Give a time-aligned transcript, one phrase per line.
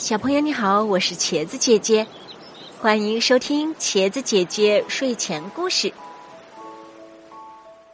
[0.00, 2.06] 小朋友你好，我是茄子姐姐，
[2.80, 5.92] 欢迎收听茄子姐姐睡前故事。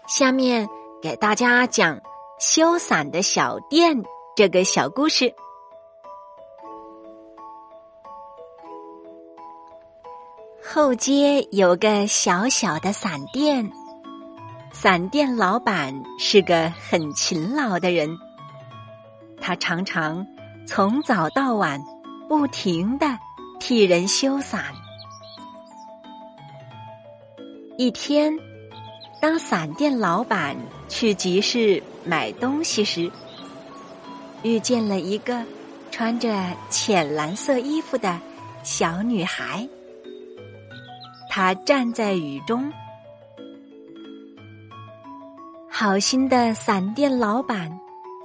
[0.06, 0.68] 下面
[1.02, 2.00] 给大家讲
[2.38, 4.04] 修伞的小店
[4.36, 5.34] 这个小故事。
[10.64, 13.68] 后街有个小小的伞店，
[14.72, 18.16] 伞店老板是个很勤劳的人，
[19.40, 20.24] 他常常
[20.68, 21.82] 从早到晚。
[22.28, 23.18] 不停的
[23.60, 24.64] 替人修伞。
[27.78, 28.36] 一天，
[29.20, 30.56] 当伞店老板
[30.88, 33.10] 去集市买东西时，
[34.42, 35.44] 遇见了一个
[35.90, 36.34] 穿着
[36.68, 38.18] 浅蓝色衣服的
[38.62, 39.68] 小女孩。
[41.28, 42.72] 她站在雨中，
[45.70, 47.78] 好心的伞店老板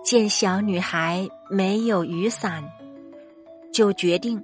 [0.03, 2.63] 见小女孩没有雨伞。
[3.71, 4.43] 就决定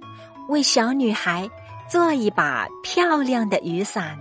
[0.50, 1.50] 为小女孩
[1.90, 4.18] 做一把漂亮的雨伞。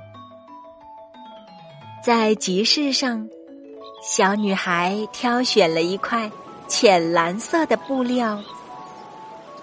[2.04, 3.28] 在集市上，
[4.02, 6.30] 小女孩挑选了一块
[6.68, 8.40] 浅蓝色的布料。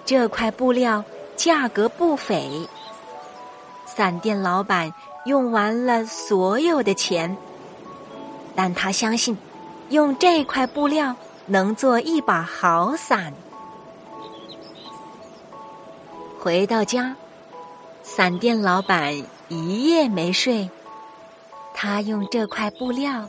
[0.04, 1.02] 这块布料
[1.36, 2.68] 价格不菲，
[3.86, 4.92] 伞店老板
[5.24, 7.34] 用完了所有的钱，
[8.54, 9.34] 但他相信
[9.88, 13.32] 用这块布料能做一把好伞。
[16.44, 17.16] 回到家，
[18.02, 19.16] 伞店老板
[19.48, 20.68] 一夜没睡。
[21.72, 23.26] 他用这块布料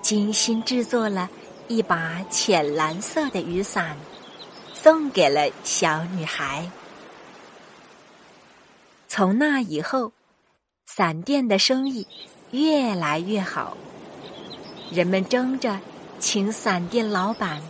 [0.00, 1.28] 精心制作了
[1.68, 3.98] 一把浅蓝色的雨伞，
[4.72, 6.66] 送给了小女孩。
[9.08, 10.12] 从那以后，
[10.86, 12.06] 伞店的生意
[12.52, 13.76] 越来越好。
[14.90, 15.78] 人们争着
[16.18, 17.60] 请伞店老板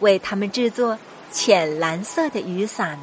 [0.00, 0.98] 为他们制作
[1.30, 3.00] 浅蓝色的雨伞。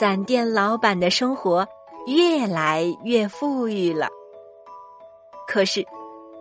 [0.00, 1.68] 伞店老板的生活
[2.06, 4.08] 越来越富裕了。
[5.46, 5.86] 可是，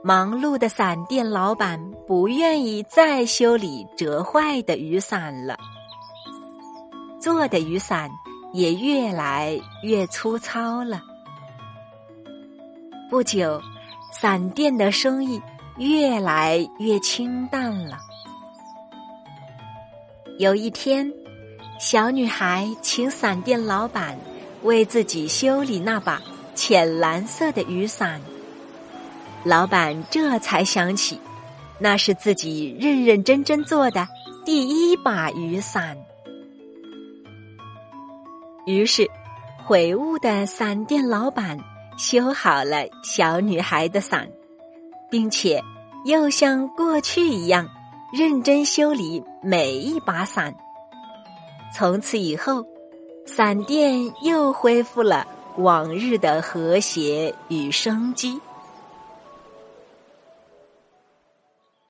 [0.02, 1.78] 忙碌的伞店老板
[2.08, 5.58] 不愿意再修理折坏的雨伞了，
[7.20, 8.10] 做的雨伞
[8.54, 11.02] 也越来越粗糙了。
[13.10, 13.60] 不久，
[14.14, 15.42] 伞店的生意
[15.76, 17.98] 越来越清淡了。
[20.38, 21.14] 有一天。
[21.80, 24.20] 小女孩请伞店老板
[24.64, 26.22] 为自己修理那把
[26.54, 28.20] 浅蓝色的雨伞，
[29.46, 31.18] 老板这才想起，
[31.80, 34.06] 那是自己认认真真做的
[34.44, 35.98] 第一把雨伞。
[38.66, 39.10] 于是，
[39.66, 41.58] 悔悟的伞店老板
[41.98, 44.30] 修好了小女孩的伞，
[45.10, 45.64] 并且
[46.04, 47.70] 又像过去一样
[48.12, 50.54] 认真修理每一把伞。
[51.74, 52.66] 从此以后，
[53.26, 55.26] 闪电又恢复了
[55.58, 58.40] 往日的和谐与生机。